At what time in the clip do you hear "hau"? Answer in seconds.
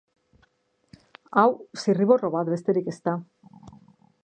1.41-1.51